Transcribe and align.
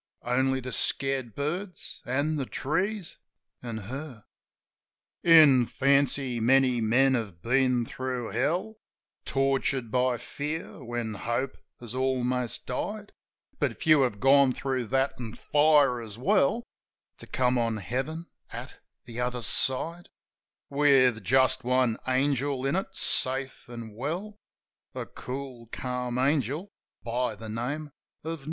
Only 0.25 0.61
the 0.61 0.71
scared 0.71 1.35
birds, 1.35 2.01
an' 2.07 2.37
the 2.37 2.47
trees, 2.47 3.17
an' 3.61 3.77
Her. 3.77 4.25
In 5.23 5.67
fancy, 5.67 6.39
many 6.39 6.81
men 6.81 7.13
have 7.13 7.43
been 7.43 7.85
thro' 7.85 8.31
Hell, 8.31 8.79
Tortured 9.25 9.91
by 9.91 10.17
fear, 10.17 10.83
when 10.83 11.13
hope 11.13 11.55
has 11.79 11.93
almost 11.93 12.65
died; 12.65 13.11
But 13.59 13.79
few 13.79 14.01
have 14.01 14.19
gone 14.19 14.53
thro' 14.53 14.85
that, 14.85 15.13
an' 15.19 15.35
fire 15.35 16.01
as 16.01 16.17
well 16.17 16.63
To 17.19 17.27
come 17.27 17.59
on 17.59 17.77
Heaven 17.77 18.25
at 18.51 18.79
the 19.05 19.19
other 19.19 19.43
side 19.43 20.09
With 20.67 21.23
just 21.23 21.63
one 21.63 21.99
angel 22.07 22.65
in 22.65 22.75
it, 22.75 22.95
safe 22.95 23.69
an' 23.69 23.93
well— 23.93 24.39
A 24.95 25.05
cool, 25.05 25.67
calm 25.71 26.17
angel 26.17 26.71
by 27.03 27.35
the 27.35 27.49
name 27.49 27.91
of 28.23 28.39
Nell. 28.39 28.39